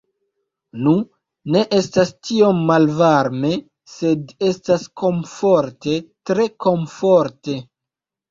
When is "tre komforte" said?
6.31-7.59